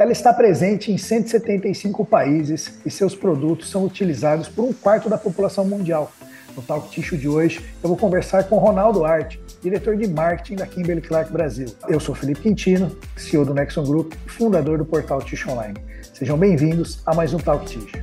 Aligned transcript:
Ela 0.00 0.12
está 0.12 0.32
presente 0.32 0.90
em 0.90 0.96
175 0.96 2.06
países 2.06 2.80
e 2.86 2.90
seus 2.90 3.14
produtos 3.14 3.68
são 3.68 3.84
utilizados 3.84 4.48
por 4.48 4.64
um 4.64 4.72
quarto 4.72 5.10
da 5.10 5.18
população 5.18 5.62
mundial. 5.62 6.10
No 6.56 6.62
Talk 6.62 6.88
Tissue 6.88 7.18
de 7.18 7.28
hoje, 7.28 7.60
eu 7.82 7.88
vou 7.90 7.98
conversar 7.98 8.44
com 8.44 8.56
Ronaldo 8.56 9.04
Arte, 9.04 9.38
diretor 9.60 9.98
de 9.98 10.08
marketing 10.08 10.56
da 10.56 10.66
Kimberly 10.66 11.02
Clark 11.02 11.30
Brasil. 11.30 11.66
Eu 11.86 12.00
sou 12.00 12.14
Felipe 12.14 12.40
Quintino, 12.40 12.96
CEO 13.14 13.44
do 13.44 13.52
Nexon 13.52 13.84
Group 13.84 14.14
e 14.24 14.30
fundador 14.30 14.78
do 14.78 14.86
portal 14.86 15.20
Tissue 15.20 15.52
Online. 15.52 15.76
Sejam 16.14 16.38
bem-vindos 16.38 17.02
a 17.04 17.14
mais 17.14 17.34
um 17.34 17.38
Talk 17.38 17.66
Tissue. 17.66 18.02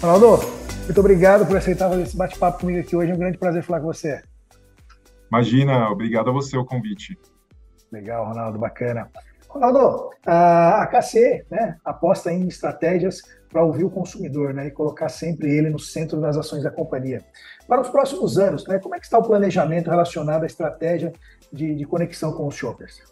Ronaldo, 0.00 0.50
muito 0.86 0.98
obrigado 0.98 1.44
por 1.44 1.58
aceitar 1.58 1.90
fazer 1.90 2.04
esse 2.04 2.16
bate-papo 2.16 2.60
comigo 2.60 2.80
aqui 2.80 2.96
hoje. 2.96 3.12
É 3.12 3.14
um 3.14 3.18
grande 3.18 3.36
prazer 3.36 3.62
falar 3.62 3.80
com 3.80 3.86
você. 3.88 4.22
Imagina, 5.30 5.90
obrigado 5.90 6.30
a 6.30 6.32
você 6.32 6.56
o 6.56 6.64
convite. 6.64 7.18
Legal, 7.92 8.26
Ronaldo, 8.26 8.58
bacana. 8.58 9.10
Ronaldo, 9.48 10.10
a 10.26 10.86
KC 10.86 11.46
né, 11.50 11.76
aposta 11.84 12.32
em 12.32 12.46
estratégias 12.46 13.22
para 13.50 13.64
ouvir 13.64 13.84
o 13.84 13.90
consumidor 13.90 14.52
né, 14.52 14.66
e 14.66 14.70
colocar 14.70 15.08
sempre 15.08 15.50
ele 15.50 15.70
no 15.70 15.78
centro 15.78 16.20
das 16.20 16.36
ações 16.36 16.62
da 16.62 16.70
companhia. 16.70 17.24
Para 17.66 17.80
os 17.80 17.88
próximos 17.88 18.38
anos, 18.38 18.66
né, 18.66 18.78
como 18.78 18.94
é 18.94 18.98
que 18.98 19.06
está 19.06 19.18
o 19.18 19.22
planejamento 19.22 19.88
relacionado 19.88 20.42
à 20.42 20.46
estratégia 20.46 21.12
de, 21.50 21.74
de 21.74 21.84
conexão 21.86 22.32
com 22.32 22.46
os 22.46 22.54
shoppers? 22.54 23.02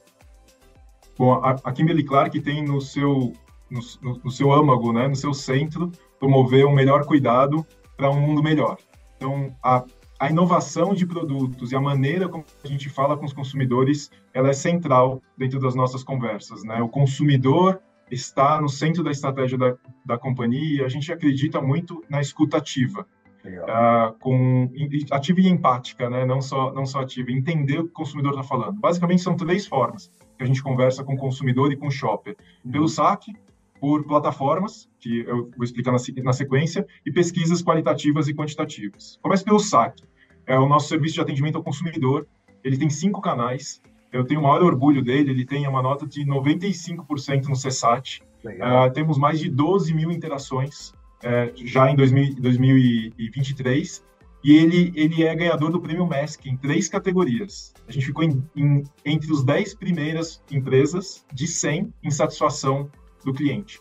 Bom, 1.19 1.33
a, 1.43 1.57
a 1.65 1.73
Kimberly 1.73 2.05
Clark 2.05 2.39
tem 2.43 2.63
no 2.63 2.81
seu, 2.83 3.33
no, 3.71 3.81
no, 4.23 4.31
seu 4.31 4.53
âmago, 4.53 4.93
né, 4.93 5.09
no 5.09 5.17
seu 5.17 5.33
centro, 5.33 5.91
promover 6.19 6.67
um 6.67 6.75
melhor 6.75 7.07
cuidado 7.07 7.67
para 7.97 8.11
um 8.11 8.21
mundo 8.21 8.43
melhor. 8.43 8.77
Então, 9.17 9.57
a 9.63 9.83
a 10.19 10.31
inovação 10.31 10.95
de 10.95 11.07
produtos 11.07 11.73
e 11.73 11.77
a 11.77 11.81
maneira 11.81 12.29
como 12.29 12.45
a 12.65 12.67
gente 12.67 12.89
fala 12.89 13.17
com 13.17 13.25
os 13.25 13.33
consumidores, 13.33 14.11
ela 14.33 14.49
é 14.49 14.53
central 14.53 15.23
dentro 15.37 15.61
das 15.61 15.75
nossas 15.75 16.03
conversas, 16.03 16.65
né? 16.65 16.81
O 16.81 16.89
consumidor 16.89 17.81
está 18.11 18.61
no 18.61 18.69
centro 18.69 19.03
da 19.03 19.11
estratégia 19.11 19.59
da, 19.59 19.77
da 20.05 20.19
companhia 20.19 20.83
e 20.83 20.85
a 20.85 20.89
gente 20.89 21.13
acredita 21.13 21.61
muito 21.61 22.03
na 22.09 22.21
escuta 22.21 22.57
ativa. 22.57 23.07
Uh, 23.47 24.13
com 24.19 24.69
ativa 25.13 25.41
e 25.41 25.47
empática, 25.47 26.11
né? 26.11 26.25
Não 26.25 26.41
só 26.41 26.73
não 26.73 26.85
só 26.85 27.03
ativa, 27.03 27.31
entender 27.31 27.79
o 27.79 27.85
que 27.85 27.91
o 27.91 27.93
consumidor 27.93 28.33
está 28.33 28.43
falando. 28.43 28.81
Basicamente 28.81 29.23
são 29.23 29.37
três 29.37 29.69
formas 29.69 30.11
que 30.37 30.43
a 30.43 30.47
gente 30.47 30.61
conversa 30.61 31.05
com 31.05 31.15
o 31.15 31.17
consumidor 31.17 31.71
e 31.71 31.77
com 31.77 31.87
o 31.87 31.91
shopper: 31.91 32.37
uhum. 32.65 32.73
pelo 32.73 32.89
saque, 32.89 33.33
por 33.81 34.05
plataformas, 34.05 34.89
que 34.99 35.21
eu 35.21 35.51
vou 35.57 35.65
explicar 35.65 35.93
na, 35.93 36.33
sequência, 36.33 36.87
e 37.05 37.13
pesquisas 37.13 37.63
qualitativas 37.63 38.29
e 38.29 38.35
quantitativas. 38.35 39.19
Começa 39.23 39.45
pelo 39.45 39.59
SAC, 39.59 40.03
é 40.47 40.59
o 40.59 40.69
nosso 40.69 40.89
serviço 40.89 41.15
de 41.15 41.21
atendimento 41.21 41.57
ao 41.57 41.65
consumidor. 41.65 42.27
Ele 42.63 42.79
tem 42.79 42.89
cinco 42.89 43.21
canais. 43.21 43.83
Eu 44.13 44.25
tenho 44.25 44.41
o 44.41 44.43
maior 44.45 44.63
orgulho 44.63 45.03
dele. 45.03 45.31
Ele 45.31 45.45
tem 45.45 45.67
uma 45.67 45.83
nota 45.83 46.07
de 46.07 46.25
95% 46.25 47.47
no 47.47 47.55
CSAT. 47.55 48.23
Uh, 48.45 48.93
temos 48.93 49.19
mais 49.19 49.41
de 49.41 49.51
12 49.51 49.93
mil 49.93 50.11
interações 50.11 50.91
uh, 50.91 51.51
já 51.57 51.91
em 51.91 51.97
2000, 51.97 52.37
2023. 52.37 54.05
E 54.45 54.57
ele, 54.57 54.93
ele 54.95 55.25
é 55.25 55.35
ganhador 55.35 55.73
do 55.73 55.81
prêmio 55.81 56.07
MESC 56.07 56.49
em 56.49 56.57
três 56.57 56.89
categorias. 56.89 57.75
A 57.89 57.91
gente 57.91 58.07
ficou 58.07 58.23
em, 58.23 58.41
em, 58.55 58.85
entre 59.05 59.33
os 59.33 59.43
10 59.43 59.75
primeiras 59.75 60.41
empresas 60.49 61.27
de 61.35 61.49
100 61.49 61.93
em 62.05 62.11
satisfação 62.11 62.89
do 63.25 63.33
cliente. 63.33 63.81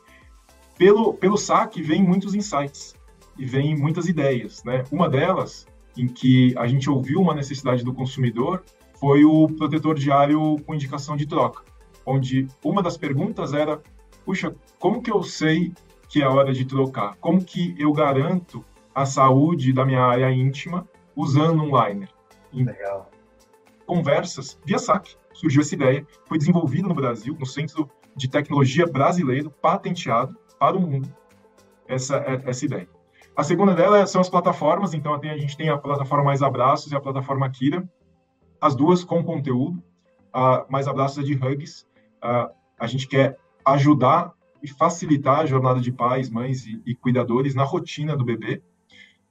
Pelo, 0.77 1.13
pelo 1.13 1.37
saque 1.37 1.81
vem 1.81 2.03
muitos 2.03 2.35
insights 2.35 2.95
e 3.37 3.45
vem 3.45 3.75
muitas 3.75 4.07
ideias. 4.07 4.63
Né? 4.63 4.83
Uma 4.91 5.09
delas, 5.09 5.67
em 5.97 6.07
que 6.07 6.53
a 6.57 6.67
gente 6.67 6.89
ouviu 6.89 7.21
uma 7.21 7.33
necessidade 7.33 7.83
do 7.83 7.93
consumidor, 7.93 8.63
foi 8.99 9.23
o 9.23 9.47
protetor 9.47 9.95
diário 9.95 10.57
com 10.65 10.73
indicação 10.73 11.15
de 11.15 11.25
troca, 11.25 11.63
onde 12.05 12.47
uma 12.63 12.81
das 12.81 12.97
perguntas 12.97 13.53
era: 13.53 13.81
puxa, 14.25 14.55
como 14.79 15.01
que 15.01 15.11
eu 15.11 15.21
sei 15.23 15.73
que 16.09 16.21
é 16.21 16.27
hora 16.27 16.53
de 16.53 16.65
trocar? 16.65 17.15
Como 17.17 17.43
que 17.43 17.75
eu 17.77 17.91
garanto 17.91 18.63
a 18.93 19.05
saúde 19.05 19.73
da 19.73 19.85
minha 19.85 20.01
área 20.01 20.31
íntima 20.31 20.87
usando 21.15 21.61
um 21.61 21.65
liner? 21.65 22.09
Legal. 22.53 23.11
Conversas 23.85 24.59
via 24.65 24.79
saque 24.79 25.15
surgiu 25.35 25.61
essa 25.61 25.75
ideia, 25.75 26.07
foi 26.25 26.37
desenvolvida 26.37 26.87
no 26.87 26.95
Brasil, 26.95 27.35
no 27.37 27.45
Centro 27.45 27.89
de 28.15 28.29
Tecnologia 28.29 28.87
Brasileiro, 28.87 29.51
patenteado 29.51 30.37
para 30.59 30.77
o 30.77 30.81
mundo, 30.81 31.13
essa, 31.87 32.17
é, 32.17 32.41
essa 32.45 32.65
ideia. 32.65 32.87
A 33.35 33.43
segunda 33.43 33.73
dela 33.73 34.07
são 34.07 34.21
as 34.21 34.29
plataformas, 34.29 34.93
então 34.93 35.13
a 35.13 35.37
gente 35.37 35.57
tem 35.57 35.67
a 35.67 35.77
plataforma 35.77 36.23
Mais 36.23 36.41
Abraços 36.41 36.91
e 36.91 36.95
a 36.95 37.01
plataforma 37.01 37.49
Kira, 37.49 37.87
as 38.61 38.75
duas 38.75 39.03
com 39.03 39.23
conteúdo. 39.23 39.83
A 40.31 40.65
Mais 40.69 40.87
Abraços 40.87 41.17
é 41.17 41.23
de 41.23 41.33
hugs, 41.33 41.85
a 42.79 42.87
gente 42.87 43.07
quer 43.07 43.37
ajudar 43.65 44.33
e 44.63 44.67
facilitar 44.67 45.39
a 45.39 45.45
jornada 45.45 45.79
de 45.79 45.91
pais, 45.91 46.29
mães 46.29 46.65
e, 46.65 46.81
e 46.85 46.95
cuidadores 46.95 47.55
na 47.55 47.63
rotina 47.63 48.15
do 48.15 48.23
bebê. 48.23 48.61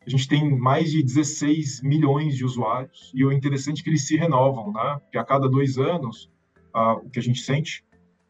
A 0.06 0.10
gente 0.10 0.28
tem 0.28 0.56
mais 0.56 0.90
de 0.90 1.02
16 1.02 1.82
milhões 1.82 2.36
de 2.36 2.44
usuários 2.44 3.10
e 3.14 3.24
o 3.24 3.32
interessante 3.32 3.80
é 3.80 3.84
que 3.84 3.90
eles 3.90 4.06
se 4.06 4.16
renovam, 4.16 4.70
né? 4.70 4.98
Porque 5.02 5.16
a 5.16 5.24
cada 5.24 5.48
dois 5.48 5.78
anos, 5.78 6.30
o 6.74 7.08
que 7.08 7.18
a 7.18 7.22
gente 7.22 7.40
sente 7.40 7.84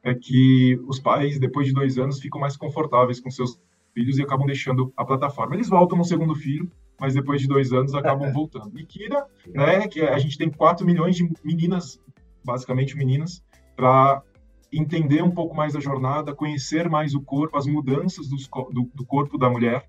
é 0.04 0.14
que 0.14 0.78
os 0.86 1.00
pais, 1.00 1.38
depois 1.38 1.66
de 1.66 1.72
dois 1.72 1.96
anos, 1.96 2.20
ficam 2.20 2.38
mais 2.38 2.56
confortáveis 2.56 3.18
com 3.18 3.30
seus 3.30 3.58
filhos 3.94 4.18
e 4.18 4.22
acabam 4.22 4.46
deixando 4.46 4.92
a 4.96 5.04
plataforma. 5.04 5.54
Eles 5.54 5.68
voltam 5.68 5.96
no 5.96 6.04
segundo 6.04 6.34
filho, 6.34 6.70
mas 7.00 7.14
depois 7.14 7.40
de 7.40 7.48
dois 7.48 7.72
anos 7.72 7.94
acabam 7.94 8.30
voltando. 8.32 8.78
E 8.78 8.84
Kira, 8.84 9.26
né, 9.48 9.88
que 9.88 10.02
a 10.02 10.18
gente 10.18 10.36
tem 10.36 10.50
4 10.50 10.84
milhões 10.84 11.16
de 11.16 11.26
meninas, 11.42 11.98
basicamente 12.44 12.96
meninas, 12.96 13.42
para 13.74 14.22
entender 14.70 15.22
um 15.22 15.30
pouco 15.30 15.56
mais 15.56 15.72
da 15.72 15.80
jornada, 15.80 16.34
conhecer 16.34 16.90
mais 16.90 17.14
o 17.14 17.22
corpo, 17.22 17.56
as 17.56 17.66
mudanças 17.66 18.28
do, 18.28 18.36
do, 18.70 18.90
do 18.94 19.06
corpo 19.06 19.38
da 19.38 19.48
mulher 19.48 19.88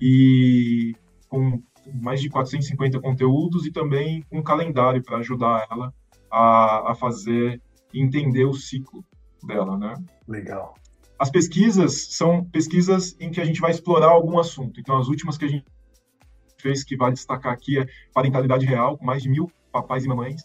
e 0.00 0.96
com 1.28 1.62
mais 2.02 2.20
de 2.20 2.28
450 2.28 2.98
conteúdos 2.98 3.66
e 3.66 3.70
também 3.70 4.24
um 4.32 4.42
calendário 4.42 5.02
para 5.02 5.18
ajudar 5.18 5.66
ela 5.70 5.94
a, 6.30 6.92
a 6.92 6.94
fazer 6.94 7.60
entender 7.92 8.46
o 8.46 8.54
ciclo 8.54 9.04
dela, 9.46 9.76
né? 9.76 9.94
Legal. 10.26 10.74
As 11.18 11.30
pesquisas 11.30 12.08
são 12.14 12.44
pesquisas 12.44 13.16
em 13.20 13.30
que 13.30 13.40
a 13.40 13.44
gente 13.44 13.60
vai 13.60 13.70
explorar 13.70 14.08
algum 14.08 14.38
assunto. 14.38 14.80
Então, 14.80 14.96
as 14.98 15.08
últimas 15.08 15.38
que 15.38 15.44
a 15.44 15.48
gente 15.48 15.64
fez, 16.58 16.82
que 16.82 16.96
vale 16.96 17.14
destacar 17.14 17.52
aqui, 17.52 17.78
é 17.78 17.86
parentalidade 18.12 18.66
real, 18.66 18.98
com 18.98 19.04
mais 19.04 19.22
de 19.22 19.28
mil 19.28 19.50
papais 19.70 20.04
e 20.04 20.08
mamães 20.08 20.42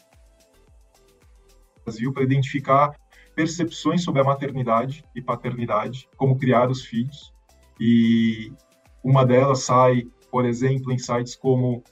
no 1.78 1.84
Brasil, 1.86 2.14
para 2.14 2.24
identificar 2.24 2.94
percepções 3.36 4.04
sobre 4.04 4.22
a 4.22 4.24
maternidade 4.24 5.04
e 5.16 5.22
paternidade, 5.22 6.08
como 6.18 6.38
criar 6.38 6.70
os 6.70 6.84
filhos. 6.84 7.34
E 7.80 8.52
uma 9.04 9.26
delas 9.26 9.64
sai, 9.64 10.04
por 10.30 10.46
exemplo, 10.46 10.92
em 10.92 10.98
sites 10.98 11.36
como 11.36 11.84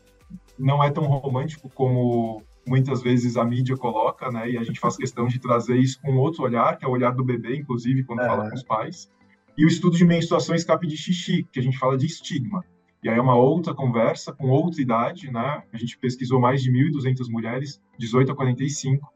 não 0.60 0.84
é 0.84 0.92
tão 0.92 1.06
romântico 1.06 1.70
como 1.70 2.44
muitas 2.68 3.02
vezes 3.02 3.38
a 3.38 3.46
mídia 3.46 3.76
coloca, 3.78 4.30
né? 4.30 4.52
E 4.52 4.58
a 4.58 4.64
gente 4.64 4.80
faz 4.80 4.96
questão 4.98 5.28
de 5.28 5.40
trazer 5.40 5.78
isso 5.78 6.00
com 6.02 6.16
outro 6.18 6.44
olhar, 6.44 6.78
que 6.78 6.86
é 6.86 6.88
o 6.88 6.92
olhar 6.92 7.12
do 7.12 7.24
bebê, 7.24 7.56
inclusive, 7.56 8.04
quando 8.04 8.22
é. 8.22 8.28
fala 8.28 8.50
com 8.50 8.56
os 8.56 8.64
pais. 8.64 9.10
E 9.58 9.66
o 9.66 9.68
estudo 9.68 9.98
de 9.98 10.06
menstruação 10.06 10.56
escape 10.56 10.86
de 10.86 10.96
xixi, 10.96 11.48
que 11.52 11.60
a 11.60 11.64
gente 11.64 11.78
fala 11.78 11.98
de 11.98 12.06
estigma. 12.06 12.64
E 13.04 13.10
aí 13.10 13.18
é 13.18 13.22
uma 13.22 13.36
outra 13.36 13.74
conversa 13.74 14.34
com 14.34 14.48
outra 14.50 14.82
idade, 14.82 15.32
né? 15.32 15.64
A 15.72 15.78
gente 15.78 15.98
pesquisou 15.98 16.40
mais 16.40 16.62
de 16.62 16.72
1.200 16.72 17.30
mulheres, 17.30 17.82
18 17.98 18.32
a 18.32 18.36
45, 18.36 19.08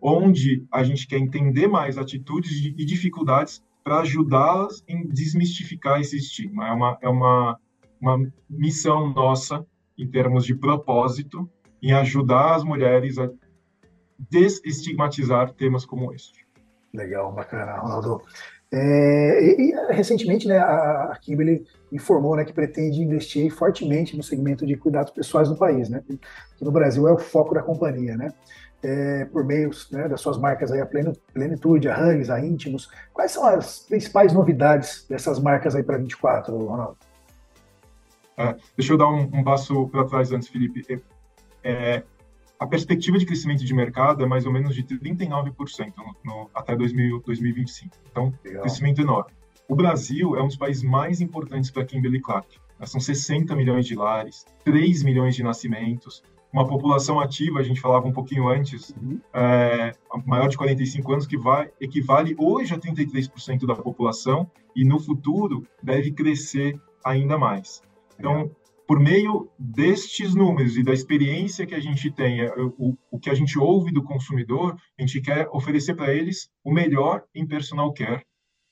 onde 0.00 0.64
a 0.72 0.82
gente 0.82 1.06
quer 1.06 1.18
entender 1.18 1.66
mais 1.66 1.98
atitudes 1.98 2.52
e 2.64 2.84
dificuldades 2.84 3.62
para 3.82 4.00
ajudá-las 4.00 4.82
em 4.88 5.08
desmistificar 5.08 6.00
esse 6.00 6.16
estigma. 6.16 6.68
É 6.68 6.72
uma, 6.72 6.98
é 7.02 7.08
uma, 7.08 7.58
uma 8.00 8.32
missão 8.48 9.12
nossa 9.12 9.66
em 9.98 10.06
termos 10.06 10.44
de 10.44 10.54
propósito 10.54 11.48
em 11.82 11.92
ajudar 11.92 12.54
as 12.54 12.64
mulheres 12.64 13.18
a 13.18 13.28
desestigmatizar 14.30 15.52
temas 15.54 15.84
como 15.84 16.12
este. 16.12 16.46
Legal, 16.94 17.32
bacana, 17.32 17.78
Ronaldo. 17.78 18.22
É, 18.72 19.44
e, 19.44 19.70
e, 19.70 19.92
recentemente, 19.92 20.46
né, 20.48 20.58
a, 20.58 21.18
Kimberly 21.20 21.64
informou 21.90 22.36
né, 22.36 22.44
que 22.44 22.52
pretende 22.52 23.02
investir 23.02 23.50
fortemente 23.50 24.16
no 24.16 24.22
segmento 24.22 24.64
de 24.64 24.76
cuidados 24.76 25.12
pessoais 25.12 25.48
no 25.48 25.56
país, 25.56 25.90
né, 25.90 26.02
que 26.06 26.18
no 26.64 26.70
Brasil 26.70 27.06
é 27.06 27.12
o 27.12 27.18
foco 27.18 27.54
da 27.54 27.62
companhia, 27.62 28.16
né, 28.16 28.32
é, 28.82 29.26
por 29.26 29.44
meio 29.44 29.70
né, 29.90 30.08
das 30.08 30.20
suas 30.20 30.38
marcas 30.38 30.72
aí, 30.72 30.80
a 30.80 30.86
Plenitude, 30.86 31.88
a 31.88 31.98
Hugs, 31.98 32.30
a 32.30 32.40
Íntimos. 32.40 32.90
Quais 33.12 33.30
são 33.30 33.44
as 33.46 33.80
principais 33.80 34.32
novidades 34.32 35.06
dessas 35.08 35.38
marcas 35.38 35.76
aí 35.76 35.82
para 35.82 35.98
24, 35.98 36.56
Ronaldo? 36.56 36.96
É, 38.36 38.56
deixa 38.76 38.94
eu 38.94 38.96
dar 38.96 39.08
um, 39.08 39.28
um 39.34 39.44
passo 39.44 39.86
para 39.88 40.06
trás 40.06 40.32
antes, 40.32 40.48
Felipe 40.48 40.82
é, 41.62 42.02
a 42.58 42.66
perspectiva 42.66 43.18
de 43.18 43.26
crescimento 43.26 43.64
de 43.64 43.74
mercado 43.74 44.22
é 44.22 44.26
mais 44.26 44.46
ou 44.46 44.52
menos 44.52 44.74
de 44.74 44.82
39% 44.84 45.92
no, 45.96 46.16
no, 46.24 46.50
até 46.54 46.76
2000, 46.76 47.20
2025. 47.20 47.96
Então, 48.10 48.32
Legal. 48.44 48.62
crescimento 48.62 49.00
enorme. 49.00 49.32
O 49.68 49.74
Brasil 49.74 50.36
é 50.36 50.42
um 50.42 50.46
dos 50.46 50.56
países 50.56 50.82
mais 50.82 51.20
importantes 51.20 51.70
para 51.70 51.84
Kimberly 51.84 52.20
Clark. 52.20 52.60
São 52.84 53.00
60 53.00 53.54
milhões 53.54 53.86
de 53.86 53.94
lares, 53.94 54.44
3 54.64 55.04
milhões 55.04 55.36
de 55.36 55.42
nascimentos, 55.42 56.22
uma 56.52 56.66
população 56.66 57.18
ativa, 57.18 57.60
a 57.60 57.62
gente 57.62 57.80
falava 57.80 58.06
um 58.06 58.12
pouquinho 58.12 58.46
antes, 58.46 58.90
uhum. 58.90 59.18
é, 59.32 59.94
maior 60.26 60.48
de 60.48 60.56
45 60.56 61.12
anos, 61.12 61.26
que 61.26 61.38
vai, 61.38 61.70
equivale 61.80 62.36
hoje 62.38 62.74
a 62.74 62.78
33% 62.78 63.66
da 63.66 63.74
população 63.74 64.50
e 64.76 64.84
no 64.84 65.00
futuro 65.00 65.66
deve 65.82 66.10
crescer 66.10 66.78
ainda 67.02 67.38
mais. 67.38 67.82
Então, 68.18 68.50
por 68.92 69.00
meio 69.00 69.48
destes 69.58 70.34
números 70.34 70.76
e 70.76 70.82
da 70.82 70.92
experiência 70.92 71.64
que 71.64 71.74
a 71.74 71.80
gente 71.80 72.10
tem, 72.10 72.42
é, 72.42 72.52
o, 72.76 72.94
o 73.10 73.18
que 73.18 73.30
a 73.30 73.34
gente 73.34 73.58
ouve 73.58 73.90
do 73.90 74.02
consumidor, 74.02 74.76
a 74.98 75.00
gente 75.00 75.18
quer 75.22 75.48
oferecer 75.50 75.94
para 75.94 76.12
eles 76.12 76.50
o 76.62 76.70
melhor 76.70 77.22
em 77.34 77.46
personal 77.46 77.90
care, 77.94 78.20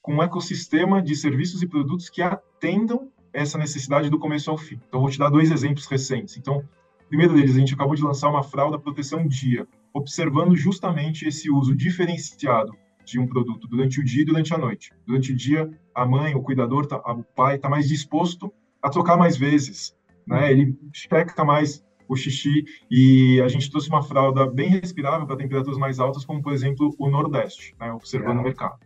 com 0.03 0.17
um 0.17 0.23
ecossistema 0.23 1.01
de 1.01 1.17
serviços 1.17 1.63
e 1.63 1.67
produtos 1.67 2.11
que 2.11 2.21
atendam 2.21 3.11
essa 3.33 3.57
necessidade 3.57 4.11
do 4.11 4.19
começo 4.19 4.51
ao 4.51 4.59
fim. 4.59 4.79
Então, 4.89 5.01
vou 5.01 5.09
te 5.09 5.19
dar 5.19 5.31
dois 5.31 5.51
exemplos 5.51 5.87
recentes. 5.87 6.37
Então, 6.37 6.63
primeiro 7.09 7.33
deles, 7.33 7.57
a 7.57 7.59
gente 7.59 7.73
acabou 7.73 7.95
de 7.95 8.03
lançar 8.03 8.29
uma 8.29 8.43
fralda 8.43 8.79
proteção 8.79 9.27
dia, 9.27 9.67
observando 9.95 10.55
justamente 10.55 11.27
esse 11.27 11.51
uso 11.51 11.75
diferenciado 11.75 12.77
de 13.07 13.19
um 13.19 13.27
produto 13.27 13.67
durante 13.67 13.99
o 13.99 14.05
dia 14.05 14.21
e 14.21 14.27
durante 14.27 14.53
a 14.53 14.59
noite. 14.59 14.93
Durante 15.07 15.33
o 15.33 15.35
dia, 15.35 15.71
a 15.95 16.05
mãe, 16.05 16.35
o 16.35 16.43
cuidador, 16.43 16.85
tá, 16.85 16.99
o 17.11 17.25
pai 17.25 17.57
está 17.57 17.71
mais 17.71 17.89
disposto 17.89 18.53
a 18.83 18.91
trocar 18.91 19.17
mais 19.17 19.37
vezes, 19.37 19.95
né? 20.27 20.51
Ele 20.51 20.79
checa 20.93 21.45
mais 21.45 21.85
o 22.09 22.17
xixi 22.17 22.65
e 22.91 23.41
a 23.41 23.49
gente 23.49 23.71
trouxe 23.71 23.89
uma 23.89 24.03
fralda 24.03 24.45
bem 24.45 24.69
respirável 24.69 25.27
para 25.27 25.37
temperaturas 25.37 25.79
mais 25.79 26.01
altas, 26.01 26.25
como 26.25 26.43
por 26.43 26.53
exemplo 26.53 26.95
o 26.99 27.09
Nordeste, 27.09 27.75
né? 27.79 27.93
observando 27.93 28.41
o 28.41 28.43
mercado. 28.43 28.79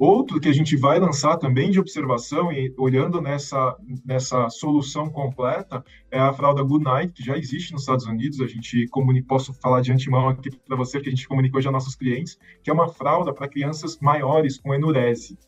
Outro 0.00 0.40
que 0.40 0.48
a 0.48 0.52
gente 0.52 0.78
vai 0.78 0.98
lançar 0.98 1.36
também 1.36 1.70
de 1.70 1.78
observação 1.78 2.50
e 2.50 2.74
olhando 2.78 3.20
nessa, 3.20 3.76
nessa 4.02 4.48
solução 4.48 5.10
completa 5.10 5.84
é 6.10 6.18
a 6.18 6.32
fralda 6.32 6.62
Good 6.62 6.84
Night, 6.84 7.12
que 7.12 7.22
já 7.22 7.36
existe 7.36 7.74
nos 7.74 7.82
Estados 7.82 8.06
Unidos. 8.06 8.40
A 8.40 8.46
gente 8.46 8.86
comunica, 8.88 9.26
posso 9.28 9.52
falar 9.52 9.82
de 9.82 9.92
antemão 9.92 10.26
aqui 10.26 10.50
para 10.50 10.74
você 10.74 11.00
que 11.00 11.08
a 11.08 11.10
gente 11.10 11.28
comunicou 11.28 11.60
já 11.60 11.68
aos 11.68 11.74
nossos 11.74 11.94
clientes, 11.94 12.38
que 12.62 12.70
é 12.70 12.72
uma 12.72 12.88
fralda 12.88 13.30
para 13.30 13.46
crianças 13.46 13.98
maiores 14.00 14.58
com 14.58 14.74
enurese, 14.74 15.38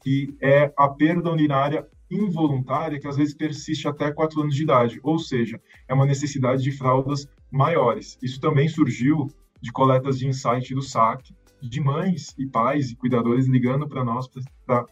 que 0.00 0.36
é 0.40 0.72
a 0.76 0.88
perda 0.88 1.32
urinária 1.32 1.84
involuntária 2.10 3.00
que 3.00 3.08
às 3.08 3.16
vezes 3.16 3.34
persiste 3.34 3.88
até 3.88 4.12
4 4.12 4.40
anos 4.40 4.54
de 4.54 4.62
idade, 4.62 5.00
ou 5.02 5.18
seja, 5.18 5.60
é 5.88 5.94
uma 5.94 6.06
necessidade 6.06 6.62
de 6.62 6.70
fraldas 6.70 7.28
maiores. 7.50 8.18
Isso 8.22 8.40
também 8.40 8.68
surgiu 8.68 9.28
de 9.60 9.72
coletas 9.72 10.18
de 10.18 10.26
insight 10.26 10.74
do 10.74 10.82
SAC, 10.82 11.34
de 11.60 11.80
mães 11.80 12.34
e 12.38 12.46
pais 12.46 12.90
e 12.90 12.96
cuidadores 12.96 13.46
ligando 13.46 13.88
para 13.88 14.04
nós 14.04 14.28
para 14.64 14.84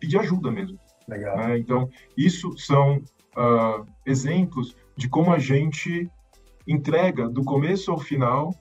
pedir 0.00 0.18
ajuda 0.18 0.50
mesmo. 0.50 0.78
Legal. 1.08 1.36
Né? 1.36 1.58
Então, 1.58 1.88
isso 2.16 2.56
são 2.56 2.96
uh, 2.96 3.86
exemplos 4.04 4.76
de 4.96 5.08
como 5.08 5.32
a 5.32 5.38
gente 5.38 6.10
entrega 6.66 7.28
do 7.28 7.44
começo 7.44 7.90
ao 7.90 7.98
final 7.98 8.54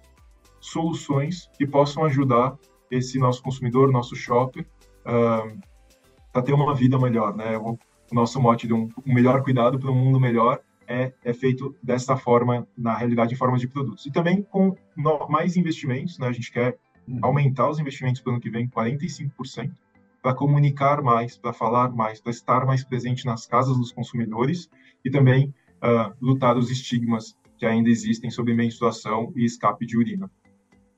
soluções 0.60 1.50
que 1.58 1.66
possam 1.66 2.04
ajudar 2.06 2.58
esse 2.90 3.18
nosso 3.18 3.42
consumidor, 3.42 3.92
nosso 3.92 4.16
shopper, 4.16 4.66
uh, 5.06 5.60
a 6.40 6.42
ter 6.42 6.54
uma 6.54 6.74
vida 6.76 7.00
melhor, 7.00 7.36
né? 7.36 7.58
O, 7.58 7.72
o 8.12 8.16
nosso 8.16 8.40
mote 8.42 8.68
de 8.68 8.74
um, 8.74 8.90
um 9.06 9.14
melhor 9.14 9.44
cuidado 9.44 9.80
para 9.80 9.92
um 9.92 9.96
mundo 9.96 10.20
melhor 10.20 10.60
é, 10.88 11.12
é, 11.24 11.34
feito 11.34 11.76
dessa 11.82 12.16
forma, 12.16 12.68
na 12.78 12.96
realidade, 12.96 13.34
em 13.34 13.38
forma 13.38 13.58
de 13.58 13.68
produtos. 13.68 14.06
E 14.06 14.12
também 14.12 14.44
com 14.44 14.76
no, 14.96 15.28
mais 15.28 15.58
investimentos, 15.58 16.20
né? 16.20 16.28
A 16.28 16.32
gente 16.32 16.52
quer 16.52 16.78
Uhum. 17.08 17.20
aumentar 17.22 17.70
os 17.70 17.80
investimentos 17.80 18.22
para 18.22 18.32
o 18.32 18.34
ano 18.34 18.42
que 18.42 18.50
vem 18.50 18.68
45%, 18.68 19.72
para 20.22 20.34
comunicar 20.34 21.04
mais, 21.04 21.38
para 21.38 21.54
falar 21.54 21.92
mais, 21.92 22.20
para 22.20 22.32
estar 22.32 22.66
mais 22.66 22.84
presente 22.84 23.26
nas 23.26 23.46
casas 23.46 23.78
dos 23.78 23.92
consumidores 23.92 24.70
e 25.04 25.12
também 25.12 25.54
uh, 25.84 26.14
lutar 26.20 26.58
os 26.58 26.72
estigmas 26.72 27.38
que 27.58 27.66
ainda 27.66 27.90
existem 27.90 28.32
sobre 28.32 28.56
menstruação 28.56 29.32
e 29.36 29.46
escape 29.46 29.86
de 29.86 29.98
urina. 29.98 30.30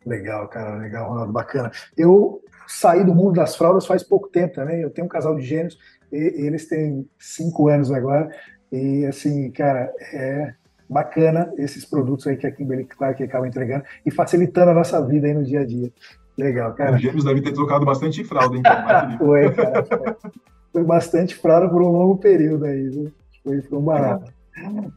Legal, 0.05 0.47
cara, 0.47 0.77
legal, 0.77 1.09
Ronaldo, 1.09 1.33
bacana. 1.33 1.69
Eu 1.97 2.41
saí 2.67 3.03
do 3.03 3.15
mundo 3.15 3.33
das 3.33 3.55
fraldas 3.55 3.85
faz 3.85 4.03
pouco 4.03 4.27
tempo 4.29 4.55
também. 4.55 4.81
Eu 4.81 4.89
tenho 4.89 5.05
um 5.05 5.09
casal 5.09 5.35
de 5.35 5.43
gêmeos, 5.43 5.77
e, 6.11 6.45
eles 6.45 6.67
têm 6.67 7.07
cinco 7.17 7.67
anos 7.69 7.91
agora, 7.91 8.29
e 8.71 9.05
assim, 9.05 9.49
cara, 9.51 9.91
é 10.13 10.53
bacana 10.89 11.51
esses 11.57 11.85
produtos 11.85 12.27
aí 12.27 12.37
que 12.37 12.47
a 12.47 12.51
Kimberly 12.51 12.85
Clark 12.85 13.21
acaba 13.21 13.47
entregando 13.47 13.83
e 14.05 14.11
facilitando 14.11 14.71
a 14.71 14.73
nossa 14.73 15.05
vida 15.05 15.27
aí 15.27 15.33
no 15.33 15.43
dia 15.43 15.61
a 15.61 15.65
dia. 15.65 15.91
Legal, 16.37 16.73
cara. 16.73 16.95
Os 16.95 17.01
gêmeos 17.01 17.23
devem 17.23 17.41
ter 17.41 17.53
trocado 17.53 17.85
bastante 17.85 18.23
fralda, 18.23 18.57
então. 18.57 18.71
foi, 19.17 19.51
cara. 19.51 19.83
Foi. 19.83 20.31
foi 20.71 20.83
bastante 20.83 21.35
fralda 21.35 21.67
por 21.67 21.81
um 21.81 21.91
longo 21.91 22.17
período 22.17 22.65
aí, 22.65 22.89
viu? 22.89 23.11
Foi, 23.43 23.61
foi 23.61 23.77
um 23.77 23.81
barato. 23.81 24.31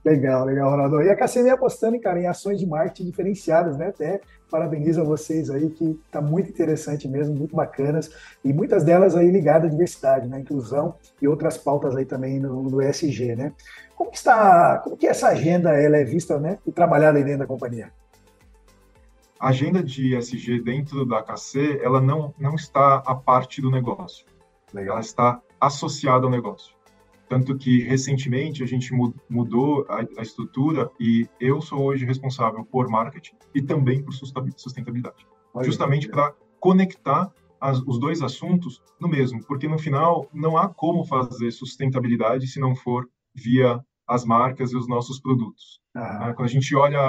Legal, 0.05 0.47
legal, 0.47 0.71
Ronaldo. 0.71 1.03
E 1.03 1.11
a 1.11 1.17
KCM 1.17 1.51
apostando, 1.51 2.01
cara, 2.01 2.19
em 2.19 2.27
ações 2.27 2.59
de 2.59 2.67
marketing 2.67 3.05
diferenciadas, 3.11 3.77
né? 3.77 3.89
Até 3.89 4.21
parabenizo 4.51 5.01
a 5.01 5.05
vocês 5.05 5.51
aí, 5.51 5.71
que 5.71 6.01
está 6.07 6.21
muito 6.21 6.51
interessante 6.51 7.07
mesmo, 7.07 7.37
muito 7.37 7.55
bacanas, 7.55 8.11
e 8.45 8.53
muitas 8.53 8.83
delas 8.83 9.15
aí 9.15 9.31
ligadas 9.31 9.69
à 9.69 9.71
diversidade, 9.71 10.29
né? 10.29 10.41
Inclusão 10.41 10.95
e 11.21 11.29
outras 11.29 11.59
pautas 11.59 11.95
aí 11.95 12.05
também 12.05 12.41
no, 12.41 12.62
no 12.62 12.83
ESG, 12.83 13.37
né? 13.37 13.53
Como 13.95 14.11
que 14.11 14.17
está, 14.17 14.79
como 14.79 14.97
que 14.97 15.07
essa 15.07 15.29
agenda 15.29 15.71
ela 15.71 15.99
é 15.99 16.05
vista, 16.05 16.39
né? 16.41 16.59
E 16.67 16.73
trabalhada 16.73 17.19
aí 17.19 17.25
dentro 17.25 17.41
da 17.41 17.47
companhia? 17.47 17.93
A 19.39 19.49
agenda 19.49 19.83
de 19.83 20.17
ESG 20.17 20.62
dentro 20.62 21.05
da 21.07 21.23
KC, 21.23 21.81
ela 21.83 22.01
não, 22.01 22.35
não 22.39 22.55
está 22.55 22.97
a 23.07 23.15
parte 23.15 23.61
do 23.61 23.71
negócio. 23.71 24.27
Legal. 24.73 24.97
Ela 24.97 25.01
está 25.01 25.41
associada 25.61 26.25
ao 26.25 26.31
negócio. 26.31 26.75
Tanto 27.31 27.56
que, 27.56 27.85
recentemente, 27.85 28.61
a 28.61 28.67
gente 28.67 28.93
mudou 29.29 29.87
a, 29.88 30.00
a 30.19 30.23
estrutura 30.23 30.91
e 30.99 31.29
eu 31.38 31.61
sou 31.61 31.85
hoje 31.85 32.05
responsável 32.05 32.65
por 32.65 32.88
marketing 32.88 33.37
e 33.55 33.62
também 33.62 34.03
por 34.03 34.12
sustentabilidade. 34.12 35.25
Olha, 35.55 35.65
justamente 35.65 36.09
para 36.09 36.35
conectar 36.59 37.32
as, 37.61 37.79
os 37.87 38.00
dois 38.00 38.21
assuntos 38.21 38.82
no 39.00 39.09
mesmo, 39.09 39.47
porque 39.47 39.69
no 39.69 39.79
final 39.79 40.29
não 40.35 40.59
há 40.59 40.69
como 40.69 41.05
fazer 41.05 41.53
sustentabilidade 41.53 42.49
se 42.49 42.59
não 42.59 42.75
for 42.75 43.09
via 43.33 43.81
as 44.09 44.25
marcas 44.25 44.73
e 44.73 44.76
os 44.76 44.88
nossos 44.88 45.21
produtos. 45.21 45.81
Ah. 45.94 46.35
Quando 46.35 46.49
a 46.49 46.50
gente 46.53 46.75
olha 46.75 47.00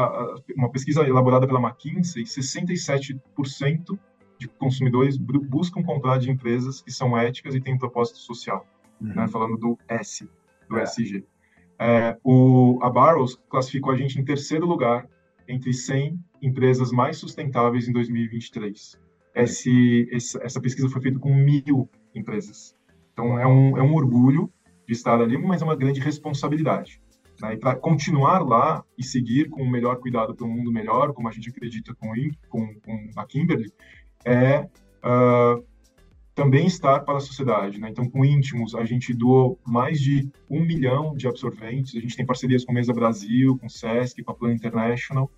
uma 0.56 0.70
pesquisa 0.70 1.02
elaborada 1.02 1.48
pela 1.48 1.60
McKinsey, 1.60 2.26
67% 2.26 3.98
de 4.38 4.48
consumidores 4.48 5.18
buscam 5.18 5.82
comprar 5.82 6.20
de 6.20 6.30
empresas 6.30 6.80
que 6.80 6.92
são 6.92 7.18
éticas 7.18 7.56
e 7.56 7.60
têm 7.60 7.74
um 7.74 7.80
propósito 7.80 8.20
social 8.20 8.68
uhum. 9.02 9.14
né, 9.16 9.28
falando 9.28 9.58
do 9.58 9.78
S, 9.88 10.30
do 10.70 10.78
é. 10.78 10.84
SG. 10.84 11.26
É, 11.80 12.16
o, 12.24 12.80
a 12.82 12.90
Barrows 12.90 13.40
classificou 13.50 13.92
a 13.92 13.98
gente 13.98 14.20
em 14.20 14.24
terceiro 14.24 14.68
lugar 14.68 15.08
entre 15.48 15.74
100 15.74 16.20
empresas 16.42 16.92
mais 16.92 17.18
sustentáveis 17.18 17.88
em 17.88 17.92
2023. 17.92 19.00
Esse, 19.34 20.08
essa 20.12 20.62
pesquisa 20.62 20.90
foi 20.90 21.02
feita 21.02 21.20
com 21.20 21.34
mil 21.34 21.90
empresas. 22.14 22.76
Então, 23.14 23.40
é 23.40 23.48
um, 23.48 23.78
é 23.78 23.82
um 23.82 23.96
orgulho 23.96 24.52
de 24.88 24.94
estar 24.94 25.20
ali, 25.20 25.38
mas 25.38 25.62
é 25.62 25.66
uma 25.66 25.76
grande 25.76 26.00
responsabilidade. 26.00 27.02
Né? 27.42 27.56
E 27.56 27.58
para 27.58 27.76
continuar 27.76 28.40
lá 28.40 28.84
e 28.98 29.04
seguir 29.04 29.50
com 29.50 29.62
o 29.64 29.70
melhor 29.70 29.98
cuidado 29.98 30.36
para 30.36 30.46
um 30.46 30.52
mundo 30.52 30.72
melhor, 30.72 31.14
como 31.14 31.28
a 31.28 31.32
gente 31.32 31.50
acredita 31.50 31.96
com, 31.96 32.14
com, 32.50 32.80
com 32.80 33.12
a 33.20 33.26
Kimberly, 33.26 33.72
é 34.26 34.68
uh, 35.04 35.66
também 36.42 36.66
estar 36.66 37.02
para 37.02 37.18
a 37.18 37.22
sociedade. 37.22 37.80
Né? 37.80 37.90
Então, 37.90 38.10
com 38.10 38.26
íntimos, 38.26 38.74
a 38.74 38.84
gente 38.84 39.14
doou 39.14 39.60
mais 39.66 40.02
de 40.02 40.28
um 40.50 40.66
milhão 40.66 41.16
de 41.16 41.28
absorventes. 41.28 41.96
A 41.96 42.00
gente 42.00 42.18
tem 42.18 42.26
parcerias 42.26 42.66
com 42.66 42.74
Mesa 42.74 42.92
Brasil, 42.92 43.60
com 43.60 43.70
SESC, 43.70 44.24
com 44.24 44.32
a 44.32 44.36
Plan 44.36 44.52
International. 44.52 45.30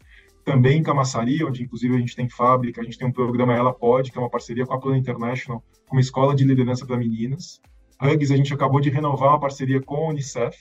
Também 0.46 0.80
em 0.80 0.84
Camaçari, 0.84 1.44
onde 1.44 1.62
inclusive 1.62 1.94
a 1.94 2.00
gente 2.00 2.16
tem 2.16 2.30
fábrica, 2.30 2.80
a 2.80 2.84
gente 2.86 2.98
tem 2.98 3.06
um 3.06 3.12
programa 3.12 3.54
Ela 3.54 3.74
Pode, 3.74 4.12
que 4.12 4.18
é 4.18 4.22
uma 4.22 4.30
parceria 4.30 4.66
com 4.66 4.74
a 4.74 4.80
Plan 4.80 4.98
International, 4.98 5.62
uma 5.92 6.00
escola 6.00 6.34
de 6.34 6.46
liderança 6.46 6.86
para 6.86 6.98
meninas. 6.98 7.62
Hugs, 8.02 8.32
a 8.32 8.38
gente 8.38 8.54
acabou 8.54 8.80
de 8.80 8.90
renovar 8.90 9.30
uma 9.30 9.40
parceria 9.40 9.82
com 9.82 9.96
a 9.96 10.10
Unicef, 10.10 10.58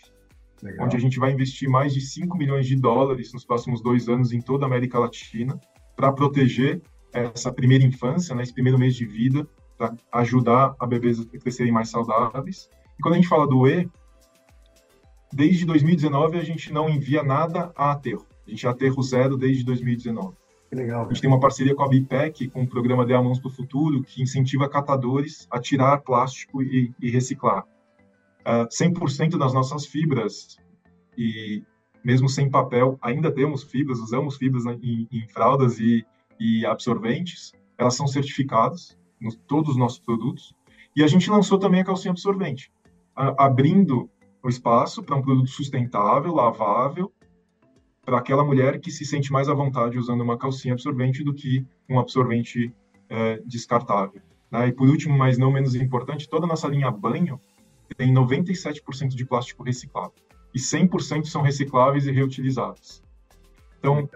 Legal. 0.61 0.87
onde 0.87 0.97
a 0.97 1.01
gente 1.01 1.21
vai 1.21 1.33
investir 1.33 1.69
mais 1.69 1.95
de 1.95 2.01
5 2.01 2.37
milhões 2.37 2.67
de 2.67 2.75
dólares 2.75 3.33
nos 3.33 3.45
próximos 3.45 3.81
dois 3.81 4.09
anos 4.09 4.33
em 4.33 4.41
toda 4.41 4.65
a 4.65 4.67
América 4.67 4.99
Latina 4.99 5.59
para 5.97 6.13
proteger 6.13 6.83
essa 7.13 7.53
primeira 7.53 7.85
infância, 7.85 8.35
né, 8.35 8.43
esse 8.43 8.55
primeiro 8.55 8.79
mês 8.79 8.97
de 8.97 9.05
vida, 9.05 9.47
para 9.83 9.97
ajudar 10.13 10.77
a 10.79 10.87
bebês 10.87 11.19
a 11.19 11.25
crescerem 11.25 11.73
mais 11.73 11.89
saudáveis. 11.89 12.69
E 12.97 13.03
quando 13.03 13.15
a 13.15 13.17
gente 13.17 13.29
fala 13.29 13.49
do 13.49 13.67
E, 13.67 13.89
desde 15.33 15.67
2019 15.67 16.39
a 16.39 16.45
gente 16.45 16.73
não 16.73 16.89
envia 16.89 17.23
nada 17.23 17.73
a 17.75 17.91
aterro. 17.91 18.25
A 18.47 18.51
gente 18.51 18.67
é 18.67 18.71
aterro 18.71 19.03
zero 19.03 19.37
desde 19.37 19.65
2019. 19.65 20.37
Que 20.69 20.77
legal. 20.77 21.05
A 21.05 21.09
gente 21.09 21.21
tem 21.21 21.29
uma 21.29 21.41
parceria 21.41 21.75
com 21.75 21.83
a 21.83 21.89
BIPEC, 21.89 22.49
com 22.49 22.63
o 22.63 22.67
programa 22.67 23.05
de 23.05 23.13
Mãos 23.15 23.41
para 23.41 23.49
o 23.49 23.53
Futuro, 23.53 24.03
que 24.03 24.23
incentiva 24.23 24.69
catadores 24.69 25.49
a 25.51 25.59
tirar 25.59 25.99
plástico 25.99 26.63
e, 26.63 26.95
e 27.01 27.11
reciclar. 27.11 27.65
Uh, 28.45 28.65
ah, 28.65 28.69
100% 28.69 29.37
das 29.39 29.53
nossas 29.53 29.87
fibras, 29.87 30.57
e 31.17 31.63
mesmo 32.05 32.29
sem 32.29 32.51
papel, 32.51 32.99
ainda 33.03 33.31
temos 33.31 33.63
fibras, 33.63 33.99
usamos 33.99 34.37
fibras 34.37 34.65
em, 34.67 35.07
em 35.13 35.29
fraldas 35.29 35.79
e, 35.79 36.05
e 36.41 36.65
absorventes, 36.67 37.53
elas 37.79 37.95
são 37.95 38.07
certificadas 38.07 38.97
nos 39.23 39.37
todos 39.47 39.71
os 39.71 39.77
nossos 39.77 39.99
produtos. 39.99 40.55
E 40.95 41.03
a 41.03 41.07
gente 41.07 41.31
lançou 41.31 41.59
também 41.59 41.81
a 41.81 41.85
calcinha 41.85 42.11
absorvente, 42.11 42.71
a, 43.15 43.47
abrindo 43.47 44.11
o 44.43 44.49
espaço 44.49 45.03
para 45.03 45.17
um 45.17 45.23
produto 45.23 45.49
sustentável, 45.49 46.35
lavável, 46.35 47.13
para 48.05 48.19
aquela 48.19 48.45
mulher 48.45 48.81
que 48.81 48.91
se 48.91 49.05
sente 49.05 49.33
mais 49.33 49.49
à 49.49 49.55
vontade 49.55 49.97
usando 49.97 50.23
uma 50.23 50.37
calcinha 50.37 50.75
absorvente 50.75 51.23
do 51.23 51.33
que 51.33 51.65
um 51.89 51.99
absorvente 51.99 52.75
é, 53.09 53.41
descartável. 53.47 54.21
Né? 54.51 54.69
E 54.69 54.73
por 54.73 54.89
último, 54.89 55.17
mas 55.17 55.39
não 55.39 55.53
menos 55.53 55.75
importante, 55.77 56.29
toda 56.29 56.45
a 56.45 56.49
nossa 56.49 56.67
linha 56.67 56.91
banho 56.91 57.41
tem 57.97 58.13
97% 58.13 59.09
de 59.09 59.25
plástico 59.25 59.63
reciclado 59.63 60.15
e 60.55 60.59
100% 60.59 61.27
são 61.27 61.43
recicláveis 61.43 62.07
e 62.07 62.11
reutilizáveis. 62.11 63.03
Então, 63.79 64.09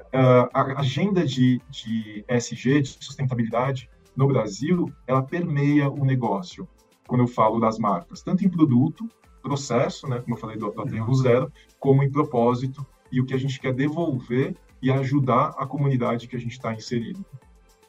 a 0.53 0.81
agenda 0.81 1.27
de, 1.27 1.61
de 1.69 2.25
ESG, 2.29 2.83
de 2.83 2.89
sustentabilidade, 2.89 3.91
no 4.17 4.27
Brasil, 4.27 4.91
ela 5.07 5.23
permeia 5.23 5.91
o 5.91 6.05
negócio, 6.05 6.67
quando 7.07 7.21
eu 7.21 7.29
falo 7.29 7.61
das 7.61 7.79
marcas, 7.79 8.23
tanto 8.23 8.45
em 8.45 8.49
produto, 8.49 9.09
processo, 9.43 10.09
né, 10.09 10.21
como 10.21 10.35
eu 10.35 10.41
falei 10.41 10.57
do, 10.57 10.69
aterro 10.81 11.15
zero, 11.15 11.53
como 11.79 12.03
em 12.03 12.11
propósito 12.11 12.85
e 13.13 13.21
o 13.21 13.27
que 13.27 13.35
a 13.35 13.39
gente 13.39 13.61
quer 13.61 13.73
devolver 13.73 14.57
e 14.83 14.91
ajudar 14.91 15.55
a 15.57 15.67
comunidade 15.67 16.27
que 16.27 16.35
a 16.37 16.39
gente 16.39 16.53
está 16.53 16.73
inserido. 16.73 17.25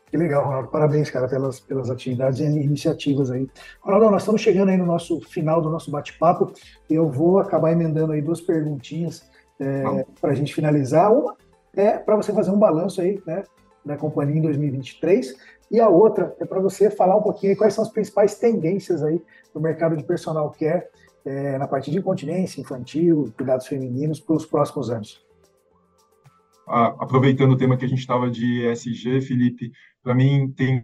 Que 0.10 0.16
legal, 0.16 0.46
Ronaldo. 0.46 0.70
Parabéns, 0.70 1.10
cara, 1.10 1.28
pelas, 1.28 1.60
pelas 1.60 1.90
atividades 1.90 2.40
e 2.40 2.44
iniciativas 2.44 3.30
aí. 3.30 3.48
Ronaldo, 3.82 4.12
nós 4.12 4.22
estamos 4.22 4.42
chegando 4.42 4.70
aí 4.70 4.78
no 4.78 4.86
nosso 4.86 5.20
final 5.22 5.62
do 5.62 5.70
nosso 5.70 5.92
bate-papo. 5.92 6.54
Eu 6.90 7.12
vou 7.12 7.40
acabar 7.40 7.74
emendando 7.74 8.14
aí 8.14 8.22
duas 8.22 8.40
perguntinhas 8.40 9.30
é, 9.60 10.06
para 10.22 10.32
a 10.32 10.36
gente 10.36 10.54
finalizar. 10.54 11.12
Uma 11.12 11.36
é 11.76 11.98
para 11.98 12.16
você 12.16 12.32
fazer 12.32 12.52
um 12.52 12.58
balanço 12.58 13.02
aí, 13.02 13.22
né, 13.26 13.44
da 13.88 13.98
companhia 13.98 14.38
em 14.38 14.42
2023 14.42 15.36
e 15.72 15.80
a 15.80 15.90
outra 15.90 16.36
é 16.40 16.46
para 16.46 16.60
você 16.60 16.90
falar 16.90 17.18
um 17.18 17.22
pouquinho 17.22 17.58
quais 17.58 17.74
são 17.74 17.84
as 17.84 17.90
principais 17.90 18.36
tendências 18.36 19.04
aí 19.04 19.22
do 19.54 19.60
mercado 19.60 19.98
de 19.98 20.04
personal 20.04 20.50
care 20.52 20.86
é, 21.26 21.58
na 21.58 21.68
parte 21.68 21.92
de 21.92 21.98
incontinência 21.98 22.62
infantil, 22.62 23.34
cuidados 23.36 23.68
femininos 23.68 24.20
para 24.20 24.36
os 24.36 24.46
próximos 24.46 24.90
anos. 24.90 25.26
Aproveitando 26.66 27.52
o 27.52 27.58
tema 27.58 27.78
que 27.78 27.86
a 27.86 27.88
gente 27.88 28.00
estava 28.00 28.30
de 28.30 28.66
ESG, 28.66 29.22
Felipe, 29.22 29.72
para 30.04 30.14
mim 30.14 30.52
tem 30.56 30.84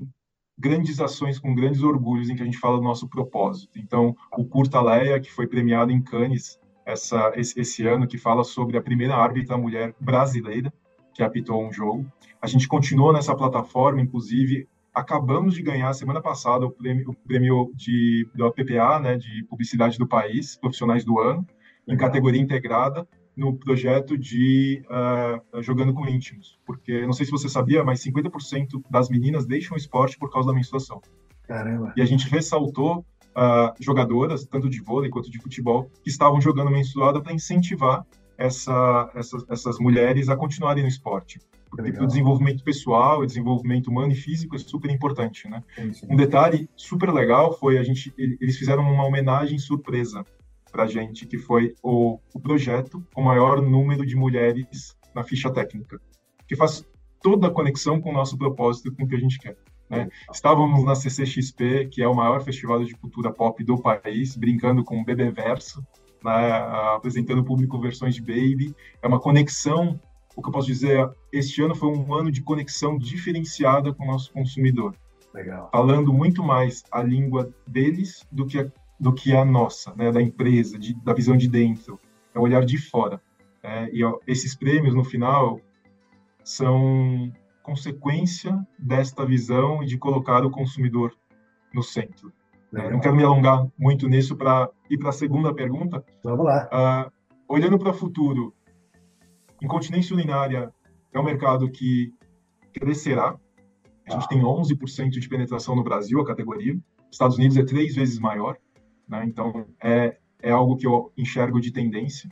grandes 0.57 1.00
ações 1.00 1.39
com 1.39 1.53
grandes 1.53 1.81
orgulhos 1.81 2.29
em 2.29 2.36
que 2.36 2.41
a 2.41 2.45
gente 2.45 2.57
fala 2.57 2.77
do 2.77 2.83
nosso 2.83 3.07
propósito. 3.10 3.77
Então, 3.77 4.15
o 4.38 4.45
Curta 4.45 4.81
Leia, 4.81 5.19
que 5.19 5.31
foi 5.31 5.48
premiado 5.48 5.91
em 5.91 6.01
Cannes 6.01 6.60
essa, 6.86 7.33
esse, 7.36 7.60
esse 7.60 7.88
ano, 7.88 8.07
que 8.07 8.17
fala 8.17 8.43
sobre 8.43 8.77
a 8.77 8.81
primeira 8.81 9.15
árbitra 9.15 9.57
mulher 9.57 9.93
brasileira 10.00 10.72
que 11.13 11.24
apitou 11.24 11.65
um 11.65 11.72
jogo. 11.72 12.05
A 12.41 12.48
gente 12.48 12.67
continuou 12.67 13.13
nessa 13.13 13.36
plataforma, 13.36 14.01
inclusive 14.01 14.67
acabamos 14.93 15.55
de 15.55 15.63
ganhar 15.63 15.91
semana 15.93 16.22
passada 16.22 16.65
o 16.65 16.72
prêmio, 16.72 17.10
o 17.10 17.13
prêmio 17.13 17.72
de, 17.74 18.27
da 18.36 18.51
PPA, 18.51 19.00
né, 19.00 19.17
de 19.17 19.43
publicidade 19.50 19.98
do 19.98 20.08
país, 20.08 20.55
profissionais 20.55 21.03
do 21.03 21.20
ano, 21.20 21.46
em 21.88 21.98
categoria 21.98 22.41
integrada 22.41 23.08
no 23.36 23.58
projeto 23.58 24.15
de 24.15 24.84
uh, 24.86 25.62
jogando 25.62 25.93
com 25.93 26.08
íntimos, 26.08 26.60
porque 26.65 27.05
não 27.05 27.13
sei 27.13 27.25
se 27.25 27.32
você 27.32 27.50
sabia, 27.50 27.84
mas 27.84 28.03
50% 28.03 28.84
das 28.89 29.10
meninas 29.10 29.46
deixam 29.46 29.75
o 29.75 29.77
esporte 29.77 30.17
por 30.20 30.32
causa 30.32 30.50
da 30.50 30.53
menstruação. 30.53 31.01
Caramba. 31.48 31.93
E 31.98 32.01
a 32.01 32.05
gente 32.05 32.29
ressaltou 32.29 33.00
uh, 33.36 33.74
jogadoras, 33.79 34.46
tanto 34.46 34.70
de 34.70 34.82
vôlei 34.82 35.10
quanto 35.10 35.32
de 35.32 35.39
futebol, 35.39 35.89
que 36.03 36.10
estavam 36.10 36.39
jogando 36.39 36.70
menstruada 36.70 37.22
para 37.22 37.34
incentivar 37.34 38.05
essa, 38.43 39.09
essas, 39.15 39.45
essas 39.50 39.79
mulheres 39.79 40.27
a 40.27 40.35
continuarem 40.35 40.83
no 40.83 40.89
esporte. 40.89 41.39
Porque 41.69 41.89
o 41.91 42.05
desenvolvimento 42.05 42.63
pessoal, 42.63 43.25
desenvolvimento 43.25 43.88
humano 43.88 44.12
e 44.12 44.15
físico 44.15 44.55
é 44.55 44.59
super 44.59 44.91
importante, 44.91 45.50
né? 45.50 45.63
Sim, 45.75 45.93
sim. 45.93 46.07
Um 46.09 46.15
detalhe 46.15 46.69
super 46.75 47.12
legal 47.12 47.57
foi 47.57 47.77
a 47.77 47.83
gente, 47.83 48.13
eles 48.17 48.57
fizeram 48.57 48.83
uma 48.83 49.05
homenagem 49.05 49.57
surpresa 49.57 50.23
para 50.71 50.83
a 50.83 50.88
gente, 50.88 51.25
que 51.25 51.38
foi 51.38 51.73
o, 51.81 52.19
o 52.33 52.39
projeto 52.39 53.03
com 53.13 53.21
o 53.21 53.25
maior 53.25 53.62
número 53.62 54.05
de 54.05 54.15
mulheres 54.15 54.95
na 55.15 55.23
ficha 55.23 55.50
técnica, 55.51 56.00
que 56.47 56.55
faz 56.55 56.85
toda 57.21 57.47
a 57.47 57.51
conexão 57.51 58.00
com 58.01 58.09
o 58.09 58.13
nosso 58.13 58.38
propósito 58.38 58.93
com 58.93 59.03
o 59.03 59.07
que 59.07 59.15
a 59.15 59.19
gente 59.19 59.39
quer. 59.39 59.55
Né? 59.89 60.09
Estávamos 60.31 60.83
na 60.83 60.95
CCXP, 60.95 61.88
que 61.88 62.03
é 62.03 62.07
o 62.07 62.15
maior 62.15 62.43
festival 62.43 62.83
de 62.83 62.93
cultura 62.93 63.31
pop 63.31 63.63
do 63.63 63.81
país, 63.81 64.35
brincando 64.35 64.83
com 64.83 65.00
o 65.00 65.05
Bebê 65.05 65.31
Verso, 65.31 65.83
né? 66.24 66.51
apresentando 66.96 67.39
ao 67.39 67.46
público 67.46 67.80
versões 67.80 68.15
de 68.15 68.22
Baby. 68.22 68.75
É 69.01 69.08
uma 69.08 69.20
conexão, 69.20 70.00
o 70.36 70.42
que 70.42 70.48
eu 70.48 70.53
posso 70.53 70.68
dizer, 70.68 71.10
este 71.32 71.62
ano 71.62 71.75
foi 71.75 71.89
um 71.89 72.13
ano 72.13 72.32
de 72.32 72.42
conexão 72.42 72.98
diferenciada 72.98 73.94
com 73.94 74.03
o 74.03 74.08
nosso 74.08 74.32
consumidor. 74.32 74.96
Legal. 75.34 75.70
Falando 75.72 76.13
muito 76.13 76.44
mais 76.44 76.84
a 76.92 77.01
língua 77.01 77.51
deles 77.68 78.25
do 78.32 78.46
que 78.46 78.60
a, 78.60 78.72
do 79.00 79.13
que 79.13 79.36
a 79.36 79.44
nossa, 79.44 79.94
né? 79.96 80.12
da 80.12 80.22
empresa, 80.22 80.77
de, 80.77 80.94
da 81.03 81.13
visão 81.13 81.36
de 81.36 81.48
dentro. 81.48 82.00
É 82.34 82.39
o 82.39 82.44
olhar 82.44 82.63
de 82.63 82.77
fora. 82.77 83.22
É, 83.62 83.89
e 83.94 84.03
ó, 84.03 84.20
esses 84.27 84.56
prêmios, 84.56 84.94
no 84.94 85.03
final, 85.03 85.60
são 86.44 87.32
consequência 87.63 88.65
desta 88.77 89.25
visão 89.25 89.82
e 89.82 89.86
de 89.86 89.98
colocar 89.98 90.46
o 90.46 90.51
consumidor 90.51 91.15
no 91.74 91.82
centro. 91.82 92.32
É, 92.75 92.89
não 92.89 93.00
quero 93.00 93.15
me 93.15 93.24
alongar 93.24 93.68
muito 93.77 94.08
nisso 94.08 94.36
para 94.36 94.70
ir 94.89 94.98
para 94.98 95.10
a 95.10 95.13
segunda 95.13 95.53
pergunta. 95.53 96.03
Vamos 96.24 96.46
lá. 96.46 96.68
Uh, 96.72 97.12
olhando 97.48 97.77
para 97.77 97.92
o 97.92 97.94
futuro, 97.94 98.53
incontinência 99.62 100.15
urinária 100.15 100.74
é 101.13 101.20
um 101.20 101.24
mercado 101.24 101.70
que 101.70 102.12
crescerá. 102.74 103.38
A 104.08 104.12
gente 104.12 104.25
ah. 104.25 104.27
tem 104.27 104.42
11% 104.42 105.10
de 105.10 105.30
penetração 105.30 105.75
no 105.75 105.84
Brasil, 105.84 106.20
a 106.20 106.25
categoria. 106.25 106.77
Estados 107.12 107.38
Unidos 107.38 107.58
é 107.58 107.63
três 107.63 107.96
vezes 107.96 108.18
maior. 108.18 108.58
Né? 109.08 109.24
Então, 109.27 109.65
é, 109.82 110.18
é 110.42 110.51
algo 110.51 110.75
que 110.75 110.88
eu 110.88 111.12
enxergo 111.15 111.62
de 111.62 111.72
tendência. 111.72 112.30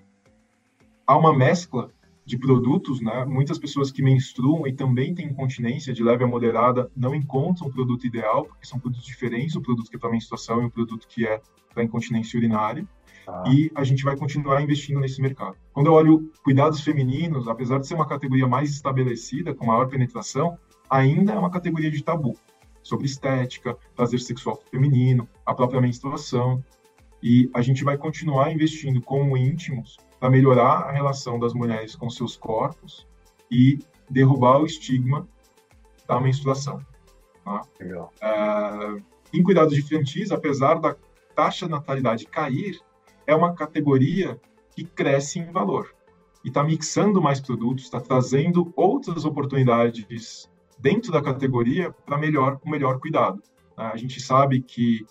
Há 1.06 1.16
uma 1.18 1.38
mescla 1.38 1.92
de 2.32 2.38
produtos, 2.38 3.02
né? 3.02 3.26
Muitas 3.26 3.60
pessoas 3.60 3.92
que 3.92 4.02
menstruam 4.02 4.66
e 4.66 4.72
também 4.72 5.14
têm 5.14 5.26
incontinência 5.26 5.94
de 5.94 6.02
leve 6.02 6.24
a 6.24 6.28
moderada 6.28 6.90
não 6.96 7.14
encontram 7.14 7.68
o 7.68 7.72
produto 7.72 8.08
ideal, 8.08 8.46
porque 8.46 8.66
são 8.66 8.80
produtos 8.80 9.06
diferentes, 9.06 9.54
o 9.58 9.62
produto 9.62 9.90
que 9.90 9.98
é 9.98 10.00
para 10.00 10.10
menstruação 10.10 10.62
e 10.62 10.66
o 10.66 10.72
produto 10.72 11.06
que 11.10 11.28
é 11.28 11.42
para 11.74 11.84
incontinência 11.84 12.38
urinária. 12.38 12.88
Ah. 13.28 13.44
E 13.48 13.70
a 13.76 13.84
gente 13.84 14.06
vai 14.06 14.16
continuar 14.16 14.62
investindo 14.62 15.02
nesse 15.02 15.22
mercado. 15.22 15.58
Quando 15.74 15.88
eu 15.88 15.94
olho 15.94 16.32
cuidados 16.42 16.80
femininos, 16.80 17.50
apesar 17.50 17.80
de 17.80 17.88
ser 17.88 17.96
uma 17.96 18.08
categoria 18.08 18.48
mais 18.48 18.70
estabelecida, 18.72 19.54
com 19.54 19.66
maior 19.66 19.90
penetração, 19.90 20.58
ainda 20.90 21.34
é 21.34 21.38
uma 21.38 21.52
categoria 21.52 21.92
de 21.92 22.02
tabu 22.02 22.38
sobre 22.82 23.08
estética, 23.08 23.78
prazer 23.94 24.22
sexual 24.22 24.58
feminino, 24.72 25.28
a 25.46 25.54
própria 25.54 25.82
menstruação. 25.82 26.64
E 27.22 27.52
a 27.54 27.62
gente 27.62 27.84
vai 27.84 27.98
continuar 27.98 28.54
investindo 28.54 29.02
como 29.02 29.36
íntimos 29.36 29.98
para 30.22 30.30
melhorar 30.30 30.84
a 30.84 30.92
relação 30.92 31.40
das 31.40 31.52
mulheres 31.52 31.96
com 31.96 32.08
seus 32.08 32.38
corpos 32.38 33.08
e 33.50 33.80
derrubar 34.08 34.62
o 34.62 34.68
estigma 34.68 35.28
da 36.08 36.22
menstruação. 36.22 36.80
Tá? 37.44 37.64
Legal. 37.80 38.14
É, 38.22 39.02
em 39.34 39.42
cuidados 39.42 39.76
infantis, 39.76 40.32
apesar 40.32 40.76
da 40.76 40.96
taxa 41.36 41.66
de 41.66 41.72
natalidade 41.72 42.28
cair, 42.28 42.80
é 43.26 43.34
uma 43.36 43.56
categoria 43.56 44.40
que 44.76 44.84
cresce 44.84 45.40
em 45.40 45.52
valor 45.52 45.92
e 46.46 46.50
está 46.50 46.64
mixando 46.64 47.20
mais 47.20 47.42
produtos, 47.42 47.86
está 47.86 48.00
trazendo 48.00 48.72
outras 48.76 49.26
oportunidades 49.26 50.48
dentro 50.78 51.12
da 51.12 51.22
categoria 51.22 51.92
para 52.06 52.18
melhor 52.18 52.60
o 52.64 52.70
melhor 52.70 53.00
cuidado. 53.00 53.42
A 53.76 53.98
gente 53.98 54.22
sabe 54.22 54.62
que 54.62 55.04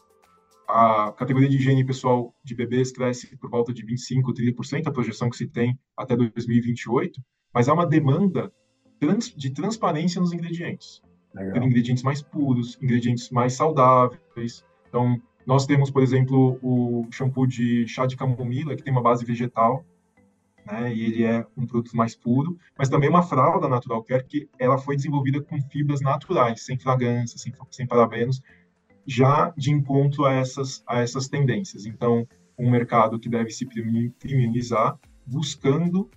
a 0.70 1.12
categoria 1.12 1.48
de 1.48 1.56
higiene 1.56 1.84
pessoal 1.84 2.34
de 2.42 2.54
bebês 2.54 2.92
cresce 2.92 3.36
por 3.36 3.50
volta 3.50 3.72
de 3.72 3.84
25%, 3.84 4.22
30%, 4.34 4.86
a 4.86 4.92
projeção 4.92 5.28
que 5.28 5.36
se 5.36 5.46
tem 5.46 5.78
até 5.96 6.16
2028, 6.16 7.20
mas 7.52 7.68
há 7.68 7.74
uma 7.74 7.86
demanda 7.86 8.52
de 9.36 9.50
transparência 9.50 10.20
nos 10.20 10.32
ingredientes. 10.32 11.02
Legal. 11.34 11.52
Ter 11.54 11.62
ingredientes 11.62 12.02
mais 12.02 12.22
puros, 12.22 12.78
ingredientes 12.82 13.30
mais 13.30 13.54
saudáveis. 13.54 14.64
Então, 14.88 15.20
nós 15.46 15.66
temos, 15.66 15.90
por 15.90 16.02
exemplo, 16.02 16.58
o 16.62 17.06
shampoo 17.10 17.46
de 17.46 17.86
chá 17.86 18.06
de 18.06 18.16
camomila, 18.16 18.76
que 18.76 18.82
tem 18.82 18.92
uma 18.92 19.02
base 19.02 19.24
vegetal, 19.24 19.84
né, 20.66 20.92
e 20.92 21.04
ele 21.04 21.24
é 21.24 21.46
um 21.56 21.66
produto 21.66 21.96
mais 21.96 22.14
puro, 22.14 22.58
mas 22.76 22.88
também 22.88 23.08
uma 23.08 23.22
fralda 23.22 23.68
natural 23.68 24.04
care 24.04 24.24
que 24.24 24.48
ela 24.58 24.78
foi 24.78 24.96
desenvolvida 24.96 25.40
com 25.40 25.60
fibras 25.62 26.00
naturais, 26.00 26.64
sem 26.64 26.78
fragrância, 26.78 27.38
sem, 27.38 27.52
sem 27.70 27.86
parabenos, 27.86 28.42
já 29.06 29.52
de 29.56 29.70
encontro 29.72 30.24
a 30.24 30.34
essas, 30.34 30.82
a 30.86 31.00
essas 31.00 31.28
tendências. 31.28 31.86
Então, 31.86 32.26
um 32.58 32.70
mercado 32.70 33.18
que 33.18 33.28
deve 33.28 33.50
se 33.50 33.66
criminalizar, 33.66 34.98
buscando 35.26 36.10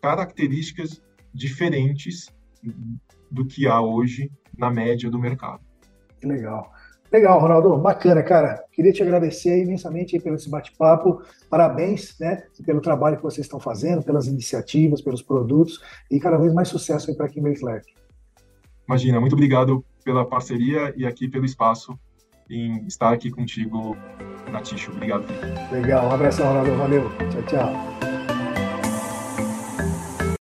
características 0.00 1.02
diferentes 1.32 2.28
do 3.30 3.46
que 3.46 3.66
há 3.66 3.80
hoje 3.80 4.30
na 4.56 4.70
média 4.70 5.10
do 5.10 5.18
mercado. 5.18 5.60
Que 6.20 6.26
legal. 6.26 6.72
Legal, 7.10 7.40
Ronaldo, 7.40 7.76
bacana, 7.78 8.22
cara. 8.22 8.62
Queria 8.70 8.92
te 8.92 9.02
agradecer 9.02 9.62
imensamente 9.62 10.18
pelo 10.20 10.36
esse 10.36 10.50
bate-papo. 10.50 11.22
Parabéns, 11.48 12.14
né, 12.20 12.42
pelo 12.66 12.82
trabalho 12.82 13.16
que 13.16 13.22
vocês 13.22 13.46
estão 13.46 13.58
fazendo, 13.58 14.02
pelas 14.02 14.26
iniciativas, 14.26 15.00
pelos 15.00 15.22
produtos 15.22 15.80
e 16.10 16.20
cada 16.20 16.36
vez 16.36 16.52
mais 16.52 16.68
sucesso 16.68 17.14
para 17.16 17.26
a 17.26 17.28
Kimberly 17.28 17.58
Clark. 17.58 17.97
Imagina, 18.88 19.20
muito 19.20 19.34
obrigado 19.34 19.84
pela 20.02 20.24
parceria 20.24 20.94
e 20.96 21.06
aqui 21.06 21.28
pelo 21.28 21.44
espaço 21.44 21.98
em 22.48 22.86
estar 22.86 23.12
aqui 23.12 23.30
contigo 23.30 23.94
na 24.50 24.62
Ticho. 24.62 24.90
Obrigado. 24.90 25.26
Legal, 25.70 26.08
um 26.08 26.12
abração, 26.12 26.46
Ronaldo. 26.46 26.74
Valeu. 26.76 27.10
Tchau, 27.30 27.42
tchau. 27.42 28.07